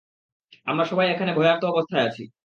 [0.67, 2.23] আমরা সবাই এখানে ভয়ার্ত অবস্থায় আছি!